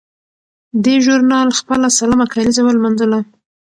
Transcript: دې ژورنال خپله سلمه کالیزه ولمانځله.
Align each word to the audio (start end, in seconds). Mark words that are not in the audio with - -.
دې 0.83 0.95
ژورنال 1.05 1.49
خپله 1.59 1.87
سلمه 1.97 2.25
کالیزه 2.33 2.61
ولمانځله. 2.63 3.19